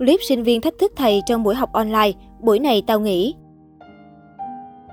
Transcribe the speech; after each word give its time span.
Clip 0.00 0.20
sinh 0.22 0.42
viên 0.42 0.60
thách 0.60 0.78
thức 0.78 0.92
thầy 0.96 1.22
trong 1.26 1.42
buổi 1.42 1.54
học 1.54 1.72
online, 1.72 2.12
buổi 2.40 2.58
này 2.58 2.82
tao 2.86 3.00
nghỉ. 3.00 3.34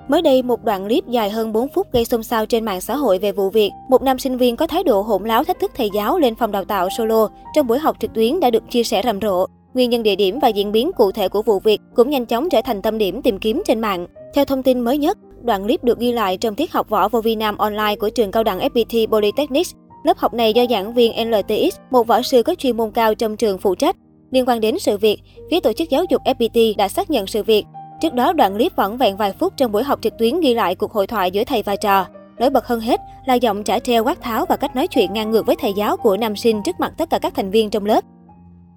Mới 0.07 0.21
đây, 0.21 0.43
một 0.43 0.63
đoạn 0.63 0.83
clip 0.83 1.07
dài 1.07 1.29
hơn 1.29 1.53
4 1.53 1.67
phút 1.67 1.87
gây 1.91 2.05
xôn 2.05 2.23
xao 2.23 2.45
trên 2.45 2.65
mạng 2.65 2.81
xã 2.81 2.95
hội 2.95 3.19
về 3.19 3.31
vụ 3.31 3.49
việc 3.49 3.71
một 3.89 4.01
nam 4.01 4.19
sinh 4.19 4.37
viên 4.37 4.55
có 4.55 4.67
thái 4.67 4.83
độ 4.83 5.01
hỗn 5.01 5.23
láo 5.23 5.43
thách 5.43 5.59
thức 5.59 5.71
thầy 5.75 5.89
giáo 5.93 6.19
lên 6.19 6.35
phòng 6.35 6.51
đào 6.51 6.65
tạo 6.65 6.89
solo 6.97 7.29
trong 7.55 7.67
buổi 7.67 7.79
học 7.79 7.95
trực 7.99 8.13
tuyến 8.13 8.39
đã 8.39 8.49
được 8.49 8.63
chia 8.69 8.83
sẻ 8.83 9.01
rầm 9.03 9.21
rộ. 9.21 9.45
Nguyên 9.73 9.89
nhân 9.89 10.03
địa 10.03 10.15
điểm 10.15 10.39
và 10.41 10.47
diễn 10.47 10.71
biến 10.71 10.91
cụ 10.97 11.11
thể 11.11 11.29
của 11.29 11.41
vụ 11.41 11.59
việc 11.59 11.81
cũng 11.95 12.09
nhanh 12.09 12.25
chóng 12.25 12.49
trở 12.49 12.61
thành 12.61 12.81
tâm 12.81 12.97
điểm 12.97 13.21
tìm 13.21 13.39
kiếm 13.39 13.61
trên 13.65 13.79
mạng. 13.79 14.07
Theo 14.33 14.45
thông 14.45 14.63
tin 14.63 14.79
mới 14.79 14.97
nhất, 14.97 15.17
đoạn 15.43 15.63
clip 15.63 15.83
được 15.83 15.99
ghi 15.99 16.11
lại 16.11 16.37
trong 16.37 16.55
tiết 16.55 16.71
học 16.71 16.89
võ 16.89 17.09
vô 17.09 17.21
vi 17.21 17.35
nam 17.35 17.57
online 17.57 17.95
của 17.95 18.09
trường 18.09 18.31
cao 18.31 18.43
đẳng 18.43 18.59
FPT 18.59 19.07
Polytechnics. 19.07 19.73
Lớp 20.03 20.17
học 20.17 20.33
này 20.33 20.53
do 20.53 20.65
giảng 20.69 20.93
viên 20.93 21.31
LTX, 21.31 21.79
một 21.91 22.07
võ 22.07 22.21
sư 22.21 22.43
có 22.43 22.55
chuyên 22.55 22.77
môn 22.77 22.91
cao 22.91 23.15
trong 23.15 23.37
trường 23.37 23.57
phụ 23.57 23.75
trách. 23.75 23.95
Liên 24.31 24.45
quan 24.47 24.61
đến 24.61 24.79
sự 24.79 24.97
việc, 24.97 25.21
phía 25.51 25.59
tổ 25.59 25.73
chức 25.73 25.89
giáo 25.89 26.03
dục 26.09 26.21
FPT 26.23 26.75
đã 26.77 26.87
xác 26.87 27.09
nhận 27.09 27.27
sự 27.27 27.43
việc. 27.43 27.65
Trước 28.01 28.13
đó, 28.13 28.33
đoạn 28.33 28.53
clip 28.53 28.75
vỏn 28.75 28.97
vẹn 28.97 29.17
vài 29.17 29.33
phút 29.39 29.53
trong 29.57 29.71
buổi 29.71 29.83
học 29.83 29.99
trực 30.01 30.17
tuyến 30.17 30.39
ghi 30.39 30.53
lại 30.53 30.75
cuộc 30.75 30.91
hội 30.91 31.07
thoại 31.07 31.31
giữa 31.31 31.43
thầy 31.43 31.63
và 31.63 31.75
trò. 31.75 32.05
Nổi 32.39 32.49
bật 32.49 32.67
hơn 32.67 32.79
hết 32.79 33.01
là 33.25 33.33
giọng 33.33 33.63
trả 33.63 33.79
treo 33.79 34.03
quát 34.03 34.21
tháo 34.21 34.45
và 34.45 34.55
cách 34.55 34.75
nói 34.75 34.87
chuyện 34.87 35.13
ngang 35.13 35.31
ngược 35.31 35.45
với 35.45 35.55
thầy 35.59 35.73
giáo 35.73 35.97
của 35.97 36.17
nam 36.17 36.35
sinh 36.35 36.61
trước 36.63 36.79
mặt 36.79 36.93
tất 36.97 37.09
cả 37.09 37.19
các 37.19 37.35
thành 37.35 37.51
viên 37.51 37.69
trong 37.69 37.85
lớp. 37.85 38.03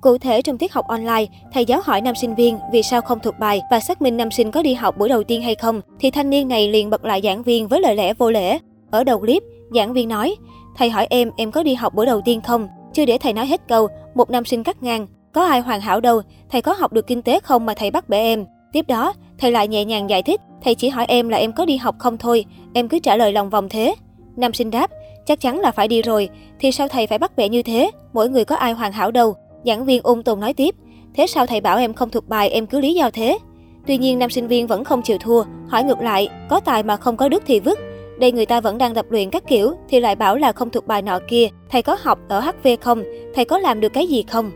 Cụ 0.00 0.18
thể 0.18 0.42
trong 0.42 0.58
tiết 0.58 0.72
học 0.72 0.86
online, 0.88 1.26
thầy 1.52 1.64
giáo 1.64 1.80
hỏi 1.84 2.00
nam 2.00 2.14
sinh 2.14 2.34
viên 2.34 2.58
vì 2.72 2.82
sao 2.82 3.00
không 3.00 3.18
thuộc 3.20 3.34
bài 3.40 3.62
và 3.70 3.80
xác 3.80 4.02
minh 4.02 4.16
nam 4.16 4.30
sinh 4.30 4.50
có 4.50 4.62
đi 4.62 4.74
học 4.74 4.98
buổi 4.98 5.08
đầu 5.08 5.22
tiên 5.24 5.42
hay 5.42 5.54
không, 5.54 5.80
thì 6.00 6.10
thanh 6.10 6.30
niên 6.30 6.48
này 6.48 6.68
liền 6.68 6.90
bật 6.90 7.04
lại 7.04 7.20
giảng 7.24 7.42
viên 7.42 7.68
với 7.68 7.80
lời 7.80 7.94
lẽ 7.94 8.14
vô 8.14 8.30
lễ. 8.30 8.58
Ở 8.90 9.04
đầu 9.04 9.18
clip, 9.18 9.42
giảng 9.74 9.92
viên 9.92 10.08
nói, 10.08 10.36
thầy 10.76 10.90
hỏi 10.90 11.06
em 11.10 11.30
em 11.36 11.52
có 11.52 11.62
đi 11.62 11.74
học 11.74 11.94
buổi 11.94 12.06
đầu 12.06 12.20
tiên 12.24 12.40
không? 12.40 12.68
Chưa 12.92 13.04
để 13.04 13.18
thầy 13.18 13.32
nói 13.32 13.46
hết 13.46 13.60
câu, 13.68 13.88
một 14.14 14.30
nam 14.30 14.44
sinh 14.44 14.64
cắt 14.64 14.82
ngang, 14.82 15.06
có 15.32 15.44
ai 15.44 15.60
hoàn 15.60 15.80
hảo 15.80 16.00
đâu, 16.00 16.22
thầy 16.50 16.62
có 16.62 16.72
học 16.72 16.92
được 16.92 17.06
kinh 17.06 17.22
tế 17.22 17.40
không 17.40 17.66
mà 17.66 17.74
thầy 17.74 17.90
bắt 17.90 18.08
bẻ 18.08 18.18
em. 18.18 18.44
Tiếp 18.72 18.84
đó, 18.88 19.12
thầy 19.38 19.52
lại 19.52 19.68
nhẹ 19.68 19.84
nhàng 19.84 20.10
giải 20.10 20.22
thích, 20.22 20.40
thầy 20.64 20.74
chỉ 20.74 20.88
hỏi 20.88 21.04
em 21.08 21.28
là 21.28 21.38
em 21.38 21.52
có 21.52 21.64
đi 21.64 21.76
học 21.76 21.94
không 21.98 22.18
thôi, 22.18 22.44
em 22.74 22.88
cứ 22.88 22.98
trả 22.98 23.16
lời 23.16 23.32
lòng 23.32 23.50
vòng 23.50 23.68
thế. 23.68 23.94
Nam 24.36 24.52
sinh 24.52 24.70
đáp, 24.70 24.90
chắc 25.26 25.40
chắn 25.40 25.60
là 25.60 25.70
phải 25.70 25.88
đi 25.88 26.02
rồi, 26.02 26.28
thì 26.58 26.72
sao 26.72 26.88
thầy 26.88 27.06
phải 27.06 27.18
bắt 27.18 27.36
bẻ 27.36 27.48
như 27.48 27.62
thế, 27.62 27.90
mỗi 28.12 28.28
người 28.28 28.44
có 28.44 28.56
ai 28.56 28.72
hoàn 28.72 28.92
hảo 28.92 29.10
đâu. 29.10 29.34
Giảng 29.64 29.84
viên 29.84 30.02
ung 30.02 30.22
tồn 30.22 30.40
nói 30.40 30.52
tiếp, 30.52 30.74
thế 31.14 31.26
sao 31.26 31.46
thầy 31.46 31.60
bảo 31.60 31.78
em 31.78 31.94
không 31.94 32.10
thuộc 32.10 32.28
bài 32.28 32.48
em 32.48 32.66
cứ 32.66 32.80
lý 32.80 32.94
do 32.94 33.10
thế? 33.10 33.38
Tuy 33.86 33.98
nhiên 33.98 34.18
nam 34.18 34.30
sinh 34.30 34.48
viên 34.48 34.66
vẫn 34.66 34.84
không 34.84 35.02
chịu 35.02 35.18
thua, 35.18 35.42
hỏi 35.68 35.84
ngược 35.84 36.00
lại, 36.00 36.28
có 36.48 36.60
tài 36.60 36.82
mà 36.82 36.96
không 36.96 37.16
có 37.16 37.28
đức 37.28 37.42
thì 37.46 37.60
vứt. 37.60 37.78
Đây 38.18 38.32
người 38.32 38.46
ta 38.46 38.60
vẫn 38.60 38.78
đang 38.78 38.94
tập 38.94 39.06
luyện 39.10 39.30
các 39.30 39.48
kiểu 39.48 39.74
thì 39.88 40.00
lại 40.00 40.16
bảo 40.16 40.36
là 40.36 40.52
không 40.52 40.70
thuộc 40.70 40.86
bài 40.86 41.02
nọ 41.02 41.18
kia, 41.28 41.48
thầy 41.70 41.82
có 41.82 41.96
học 42.00 42.18
ở 42.28 42.40
HV 42.40 42.68
không, 42.80 43.02
thầy 43.34 43.44
có 43.44 43.58
làm 43.58 43.80
được 43.80 43.92
cái 43.92 44.06
gì 44.06 44.24
không? 44.30 44.50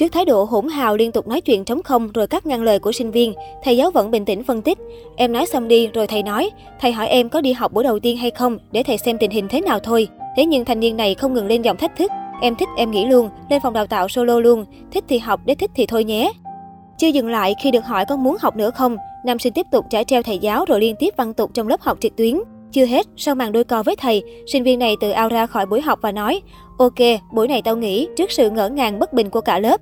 Trước 0.00 0.12
thái 0.12 0.24
độ 0.24 0.44
hỗn 0.44 0.68
hào 0.68 0.96
liên 0.96 1.12
tục 1.12 1.28
nói 1.28 1.40
chuyện 1.40 1.64
trống 1.64 1.82
không 1.82 2.12
rồi 2.12 2.26
cắt 2.26 2.46
ngang 2.46 2.62
lời 2.62 2.78
của 2.78 2.92
sinh 2.92 3.10
viên, 3.10 3.34
thầy 3.64 3.76
giáo 3.76 3.90
vẫn 3.90 4.10
bình 4.10 4.24
tĩnh 4.24 4.44
phân 4.44 4.62
tích. 4.62 4.78
Em 5.16 5.32
nói 5.32 5.46
xong 5.46 5.68
đi 5.68 5.88
rồi 5.94 6.06
thầy 6.06 6.22
nói, 6.22 6.50
thầy 6.80 6.92
hỏi 6.92 7.08
em 7.08 7.28
có 7.28 7.40
đi 7.40 7.52
học 7.52 7.72
buổi 7.72 7.84
đầu 7.84 7.98
tiên 7.98 8.16
hay 8.16 8.30
không 8.30 8.58
để 8.72 8.82
thầy 8.82 8.98
xem 8.98 9.18
tình 9.18 9.30
hình 9.30 9.48
thế 9.48 9.60
nào 9.60 9.78
thôi. 9.78 10.08
Thế 10.36 10.46
nhưng 10.46 10.64
thanh 10.64 10.80
niên 10.80 10.96
này 10.96 11.14
không 11.14 11.34
ngừng 11.34 11.46
lên 11.46 11.62
giọng 11.62 11.76
thách 11.76 11.96
thức, 11.96 12.10
Em 12.42 12.54
thích 12.54 12.68
em 12.76 12.90
nghỉ 12.90 13.04
luôn, 13.04 13.30
lên 13.50 13.60
phòng 13.62 13.72
đào 13.72 13.86
tạo 13.86 14.08
solo 14.08 14.40
luôn, 14.40 14.64
thích 14.92 15.04
thì 15.08 15.18
học, 15.18 15.40
để 15.44 15.54
thích 15.54 15.70
thì 15.74 15.86
thôi 15.86 16.04
nhé. 16.04 16.32
Chưa 16.98 17.08
dừng 17.08 17.28
lại, 17.28 17.54
khi 17.62 17.70
được 17.70 17.84
hỏi 17.84 18.04
có 18.08 18.16
muốn 18.16 18.36
học 18.40 18.56
nữa 18.56 18.70
không, 18.70 18.96
nam 19.24 19.38
sinh 19.38 19.52
tiếp 19.52 19.66
tục 19.72 19.84
trả 19.90 20.02
treo 20.02 20.22
thầy 20.22 20.38
giáo 20.38 20.64
rồi 20.68 20.80
liên 20.80 20.96
tiếp 20.98 21.14
văn 21.16 21.34
tục 21.34 21.50
trong 21.54 21.68
lớp 21.68 21.80
học 21.80 21.98
trực 22.00 22.16
tuyến. 22.16 22.40
Chưa 22.72 22.84
hết, 22.84 23.06
sau 23.16 23.34
màn 23.34 23.52
đôi 23.52 23.64
co 23.64 23.82
với 23.82 23.96
thầy, 23.96 24.22
sinh 24.46 24.62
viên 24.62 24.78
này 24.78 24.96
tự 25.00 25.10
ao 25.10 25.28
ra 25.28 25.46
khỏi 25.46 25.66
buổi 25.66 25.80
học 25.80 25.98
và 26.02 26.12
nói, 26.12 26.40
ok, 26.78 27.20
buổi 27.32 27.48
này 27.48 27.62
tao 27.62 27.76
nghỉ, 27.76 28.08
trước 28.16 28.30
sự 28.32 28.50
ngỡ 28.50 28.68
ngàng 28.68 28.98
bất 28.98 29.12
bình 29.12 29.30
của 29.30 29.40
cả 29.40 29.58
lớp. 29.58 29.80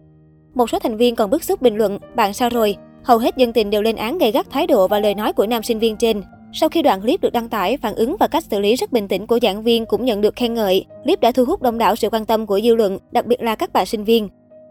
Một 0.59 0.71
số 0.71 0.79
thành 0.79 0.97
viên 0.97 1.17
còn 1.17 1.31
bức 1.31 1.45
xúc 1.45 1.63
bình 1.63 1.77
luận, 1.77 1.99
bạn 2.15 2.33
sao 2.33 2.49
rồi? 2.49 2.77
Hầu 3.03 3.19
hết 3.19 3.37
dân 3.37 3.53
tình 3.53 3.71
đều 3.71 3.83
lên 3.83 3.97
án 3.97 4.19
gay 4.19 4.33
gắt 4.33 4.51
thái 4.51 4.67
độ 4.67 4.89
và 4.89 5.01
lời 5.01 5.15
nói 5.15 5.33
của 5.33 5.47
nam 5.47 5.63
sinh 5.63 5.79
viên 5.79 5.97
trên. 5.97 6.23
Sau 6.53 6.69
khi 6.69 6.83
đoạn 6.83 7.01
clip 7.01 7.21
được 7.21 7.33
đăng 7.33 7.49
tải, 7.49 7.77
phản 7.77 7.95
ứng 7.95 8.17
và 8.21 8.29
cách 8.29 8.45
xử 8.51 8.61
lý 8.61 8.77
rất 8.77 8.93
bình 8.93 9.09
tĩnh 9.09 9.27
của 9.27 9.39
giảng 9.43 9.63
viên 9.63 9.87
cũng 9.87 10.05
nhận 10.05 10.21
được 10.21 10.37
khen 10.37 10.55
ngợi. 10.55 10.85
Clip 11.05 11.21
đã 11.21 11.33
thu 11.33 11.45
hút 11.45 11.63
đông 11.63 11.79
đảo 11.79 11.97
sự 11.97 12.09
quan 12.11 12.27
tâm 12.27 12.47
của 12.47 12.61
dư 12.61 12.75
luận, 12.75 12.99
đặc 13.11 13.27
biệt 13.27 13.43
là 13.43 13.55
các 13.55 13.73
bạn 13.73 13.87
sinh 13.87 14.05
viên. 14.05 14.29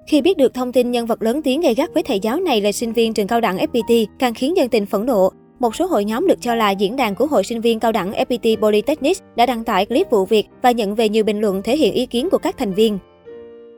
Khi 0.08 0.22
biết 0.22 0.38
được 0.38 0.54
thông 0.54 0.72
tin 0.72 0.92
nhân 0.92 1.06
vật 1.06 1.22
lớn 1.22 1.42
tiếng 1.42 1.62
gây 1.62 1.74
gắt 1.74 1.90
với 1.94 2.04
thầy 2.04 2.20
giáo 2.20 2.40
này 2.40 2.62
là 2.62 2.72
sinh 2.72 2.94
viên 2.94 3.14
trường 3.14 3.28
cao 3.28 3.42
đẳng 3.42 3.58
FPT, 3.58 4.06
càng 4.20 4.34
khiến 4.34 4.58
dân 4.58 4.70
tình 4.70 4.86
phẫn 4.86 5.06
nộ. 5.06 5.30
Một 5.60 5.76
số 5.76 5.86
hội 5.86 6.06
nhóm 6.06 6.28
được 6.28 6.42
cho 6.42 6.56
là 6.56 6.72
diễn 6.72 6.96
đàn 6.96 7.16
của 7.16 7.28
hội 7.28 7.44
sinh 7.44 7.62
viên 7.62 7.80
cao 7.80 7.92
đẳng 7.92 8.12
FPT 8.12 8.58
Polytechnic 8.58 9.18
đã 9.36 9.46
đăng 9.46 9.64
tải 9.64 9.86
clip 9.86 10.10
vụ 10.10 10.26
việc 10.26 10.48
và 10.62 10.72
nhận 10.72 10.96
về 10.96 11.10
nhiều 11.10 11.24
bình 11.24 11.42
luận 11.42 11.62
thể 11.64 11.78
hiện 11.78 11.94
ý 11.94 12.06
kiến 12.06 12.30
của 12.30 12.38
các 12.38 12.58
thành 12.58 12.74
viên. 12.74 12.98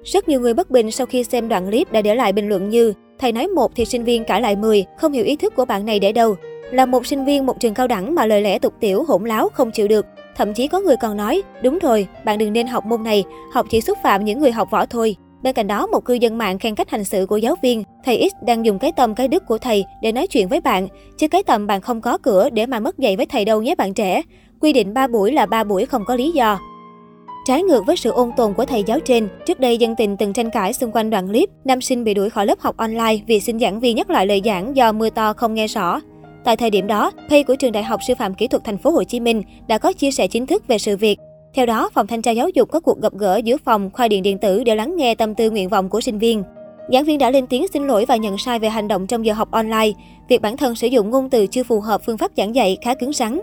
Rất 0.04 0.30
nhiều 0.30 0.40
người 0.40 0.54
bất 0.54 0.72
bình 0.72 0.92
sau 0.92 1.08
khi 1.08 1.24
xem 1.24 1.50
đoạn 1.50 1.66
clip 1.66 1.92
đã 1.92 2.02
để 2.02 2.16
lại 2.16 2.34
bình 2.34 2.50
luận 2.50 2.70
như 2.70 2.94
Thầy 3.20 3.32
nói 3.32 3.48
một 3.48 3.72
thì 3.76 3.86
sinh 3.86 4.04
viên 4.04 4.24
cãi 4.24 4.42
lại 4.42 4.56
10, 4.56 4.86
không 4.98 5.12
hiểu 5.12 5.26
ý 5.26 5.36
thức 5.36 5.56
của 5.56 5.66
bạn 5.66 5.86
này 5.86 6.00
để 6.00 6.12
đâu. 6.12 6.36
Là 6.72 6.86
một 6.86 7.06
sinh 7.06 7.26
viên 7.26 7.46
một 7.46 7.60
trường 7.60 7.74
cao 7.74 7.88
đẳng 7.88 8.16
mà 8.16 8.26
lời 8.26 8.42
lẽ 8.42 8.60
tục 8.60 8.74
tiểu 8.80 9.04
hỗn 9.04 9.26
láo 9.26 9.50
không 9.50 9.72
chịu 9.72 9.88
được. 9.88 10.06
Thậm 10.36 10.54
chí 10.54 10.68
có 10.68 10.80
người 10.80 10.96
còn 11.02 11.18
nói, 11.18 11.42
đúng 11.64 11.80
rồi, 11.80 12.08
bạn 12.26 12.38
đừng 12.38 12.54
nên 12.54 12.68
học 12.68 12.86
môn 12.86 13.04
này, 13.04 13.24
học 13.54 13.66
chỉ 13.70 13.82
xúc 13.82 13.98
phạm 14.04 14.26
những 14.26 14.40
người 14.40 14.52
học 14.52 14.68
võ 14.72 14.86
thôi. 14.86 15.16
Bên 15.44 15.54
cạnh 15.54 15.68
đó, 15.68 15.88
một 15.88 16.06
cư 16.06 16.14
dân 16.14 16.38
mạng 16.38 16.60
khen 16.60 16.76
cách 16.76 16.90
hành 16.90 17.04
xử 17.04 17.26
của 17.26 17.38
giáo 17.38 17.56
viên. 17.62 17.84
Thầy 18.06 18.30
X 18.30 18.44
đang 18.46 18.66
dùng 18.66 18.80
cái 18.80 18.92
tâm 18.92 19.16
cái 19.16 19.28
đức 19.28 19.44
của 19.48 19.58
thầy 19.58 19.86
để 20.02 20.12
nói 20.12 20.28
chuyện 20.28 20.48
với 20.48 20.62
bạn. 20.62 20.88
Chứ 21.18 21.28
cái 21.28 21.44
tầm 21.44 21.68
bạn 21.68 21.82
không 21.82 22.02
có 22.02 22.18
cửa 22.18 22.50
để 22.50 22.66
mà 22.66 22.80
mất 22.80 23.00
dạy 23.00 23.18
với 23.18 23.26
thầy 23.26 23.46
đâu 23.46 23.62
nhé 23.62 23.76
bạn 23.76 23.94
trẻ. 23.94 24.22
Quy 24.60 24.74
định 24.74 24.94
3 24.94 25.08
buổi 25.08 25.32
là 25.32 25.46
3 25.46 25.64
buổi 25.64 25.86
không 25.86 26.06
có 26.06 26.16
lý 26.16 26.32
do. 26.32 26.60
Trái 27.50 27.64
ngược 27.64 27.86
với 27.86 27.98
sự 27.98 28.12
ôn 28.12 28.32
tồn 28.38 28.54
của 28.54 28.66
thầy 28.66 28.84
giáo 28.84 29.00
trên, 29.00 29.28
trước 29.46 29.60
đây 29.60 29.78
dân 29.78 29.96
tình 29.96 30.18
từng 30.18 30.34
tranh 30.34 30.50
cãi 30.50 30.74
xung 30.74 30.92
quanh 30.92 31.10
đoạn 31.10 31.28
clip, 31.28 31.50
nam 31.66 31.82
sinh 31.82 32.04
bị 32.04 32.14
đuổi 32.14 32.30
khỏi 32.30 32.46
lớp 32.46 32.60
học 32.60 32.78
online 32.78 33.18
vì 33.28 33.40
xin 33.40 33.60
giảng 33.60 33.80
viên 33.80 33.96
nhắc 33.96 34.10
lại 34.10 34.28
lời 34.28 34.42
giảng 34.46 34.76
do 34.76 34.92
mưa 34.92 35.10
to 35.10 35.34
không 35.34 35.54
nghe 35.54 35.68
rõ. 35.68 36.02
Tại 36.44 36.58
thời 36.58 36.70
điểm 36.70 36.88
đó, 36.88 37.12
thầy 37.30 37.44
của 37.44 37.56
trường 37.56 37.72
Đại 37.72 37.84
học 37.84 38.00
Sư 38.08 38.14
phạm 38.20 38.34
Kỹ 38.34 38.48
thuật 38.48 38.64
Thành 38.64 38.78
phố 38.78 38.92
Hồ 38.92 39.04
Chí 39.04 39.20
Minh 39.20 39.44
đã 39.68 39.78
có 39.78 39.94
chia 39.94 40.12
sẻ 40.12 40.28
chính 40.28 40.46
thức 40.46 40.68
về 40.68 40.78
sự 40.78 40.98
việc. 40.98 41.20
Theo 41.54 41.66
đó, 41.66 41.90
phòng 41.94 42.08
thanh 42.08 42.22
tra 42.22 42.32
giáo 42.32 42.50
dục 42.50 42.70
có 42.72 42.80
cuộc 42.80 43.02
gặp 43.02 43.14
gỡ 43.14 43.38
giữa 43.38 43.58
phòng 43.66 43.90
khoa 43.94 44.08
điện 44.08 44.24
điện 44.24 44.38
tử 44.38 44.64
để 44.64 44.76
lắng 44.76 44.96
nghe 44.98 45.16
tâm 45.16 45.36
tư 45.36 45.50
nguyện 45.50 45.70
vọng 45.70 45.90
của 45.90 46.02
sinh 46.02 46.20
viên. 46.20 46.44
Giảng 46.94 47.04
viên 47.04 47.18
đã 47.18 47.30
lên 47.30 47.48
tiếng 47.48 47.68
xin 47.74 47.88
lỗi 47.88 48.06
và 48.06 48.16
nhận 48.16 48.38
sai 48.38 48.60
về 48.60 48.70
hành 48.70 48.88
động 48.88 49.08
trong 49.08 49.26
giờ 49.26 49.34
học 49.34 49.52
online. 49.52 49.92
Việc 50.30 50.42
bản 50.42 50.58
thân 50.58 50.76
sử 50.76 50.88
dụng 50.88 51.10
ngôn 51.10 51.30
từ 51.30 51.48
chưa 51.48 51.64
phù 51.64 51.80
hợp 51.80 52.02
phương 52.06 52.18
pháp 52.18 52.32
giảng 52.38 52.56
dạy 52.56 52.78
khá 52.82 52.94
cứng 52.94 53.14
rắn. 53.14 53.40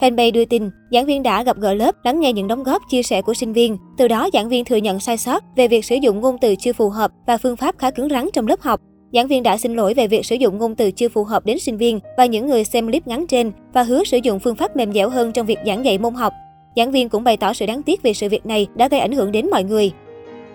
Fanpage 0.00 0.32
đưa 0.32 0.44
tin, 0.44 0.70
giảng 0.90 1.06
viên 1.06 1.22
đã 1.22 1.42
gặp 1.42 1.56
gỡ 1.56 1.74
lớp, 1.74 1.94
lắng 2.04 2.20
nghe 2.20 2.32
những 2.32 2.48
đóng 2.48 2.62
góp 2.62 2.82
chia 2.90 3.02
sẻ 3.02 3.22
của 3.22 3.34
sinh 3.34 3.52
viên. 3.52 3.76
Từ 3.98 4.08
đó, 4.08 4.28
giảng 4.32 4.48
viên 4.48 4.64
thừa 4.64 4.76
nhận 4.76 5.00
sai 5.00 5.16
sót 5.16 5.44
về 5.56 5.68
việc 5.68 5.84
sử 5.84 5.96
dụng 5.96 6.20
ngôn 6.20 6.36
từ 6.40 6.54
chưa 6.56 6.72
phù 6.72 6.88
hợp 6.88 7.10
và 7.26 7.38
phương 7.38 7.56
pháp 7.56 7.78
khá 7.78 7.90
cứng 7.90 8.08
rắn 8.08 8.28
trong 8.32 8.46
lớp 8.46 8.60
học. 8.60 8.80
Giảng 9.12 9.26
viên 9.26 9.42
đã 9.42 9.56
xin 9.56 9.76
lỗi 9.76 9.94
về 9.94 10.06
việc 10.06 10.26
sử 10.26 10.34
dụng 10.36 10.58
ngôn 10.58 10.74
từ 10.74 10.90
chưa 10.90 11.08
phù 11.08 11.24
hợp 11.24 11.46
đến 11.46 11.58
sinh 11.58 11.76
viên 11.76 12.00
và 12.16 12.26
những 12.26 12.46
người 12.46 12.64
xem 12.64 12.86
clip 12.86 13.06
ngắn 13.06 13.26
trên 13.26 13.52
và 13.72 13.82
hứa 13.82 14.04
sử 14.04 14.18
dụng 14.22 14.38
phương 14.38 14.56
pháp 14.56 14.76
mềm 14.76 14.92
dẻo 14.92 15.08
hơn 15.08 15.32
trong 15.32 15.46
việc 15.46 15.58
giảng 15.66 15.84
dạy 15.84 15.98
môn 15.98 16.14
học. 16.14 16.32
Giảng 16.76 16.90
viên 16.90 17.08
cũng 17.08 17.24
bày 17.24 17.36
tỏ 17.36 17.52
sự 17.52 17.66
đáng 17.66 17.82
tiếc 17.82 18.02
về 18.02 18.12
sự 18.12 18.28
việc 18.28 18.46
này 18.46 18.66
đã 18.74 18.88
gây 18.88 19.00
ảnh 19.00 19.12
hưởng 19.12 19.32
đến 19.32 19.50
mọi 19.50 19.64
người. 19.64 19.90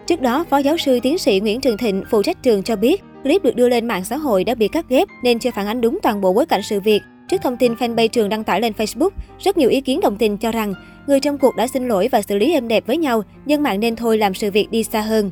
Trước 0.07 0.21
đó, 0.21 0.45
Phó 0.49 0.57
giáo 0.57 0.77
sư 0.77 0.99
tiến 1.03 1.17
sĩ 1.17 1.39
Nguyễn 1.39 1.61
Trường 1.61 1.77
Thịnh, 1.77 2.03
phụ 2.09 2.23
trách 2.23 2.43
trường 2.43 2.63
cho 2.63 2.75
biết, 2.75 3.03
clip 3.23 3.43
được 3.43 3.55
đưa 3.55 3.69
lên 3.69 3.87
mạng 3.87 4.05
xã 4.05 4.17
hội 4.17 4.43
đã 4.43 4.55
bị 4.55 4.67
cắt 4.67 4.85
ghép 4.89 5.07
nên 5.23 5.39
chưa 5.39 5.51
phản 5.55 5.67
ánh 5.67 5.81
đúng 5.81 5.99
toàn 6.03 6.21
bộ 6.21 6.33
bối 6.33 6.45
cảnh 6.45 6.61
sự 6.63 6.79
việc. 6.79 7.01
Trước 7.33 7.41
thông 7.41 7.57
tin 7.57 7.73
fanpage 7.73 8.07
trường 8.07 8.29
đăng 8.29 8.43
tải 8.43 8.61
lên 8.61 8.73
Facebook, 8.77 9.09
rất 9.39 9.57
nhiều 9.57 9.69
ý 9.69 9.81
kiến 9.81 9.99
đồng 10.01 10.17
tình 10.17 10.37
cho 10.37 10.51
rằng 10.51 10.73
người 11.07 11.19
trong 11.19 11.37
cuộc 11.37 11.55
đã 11.55 11.67
xin 11.67 11.87
lỗi 11.87 12.09
và 12.11 12.21
xử 12.21 12.37
lý 12.37 12.53
êm 12.53 12.67
đẹp 12.67 12.87
với 12.87 12.97
nhau, 12.97 13.23
dân 13.45 13.63
mạng 13.63 13.79
nên 13.79 13.95
thôi 13.95 14.17
làm 14.17 14.33
sự 14.33 14.51
việc 14.51 14.71
đi 14.71 14.83
xa 14.83 15.01
hơn. 15.01 15.31